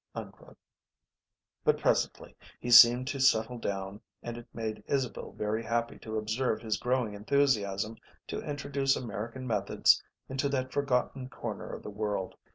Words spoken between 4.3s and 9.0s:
it made Isabel very happy to observe his growing enthusiasm to introduce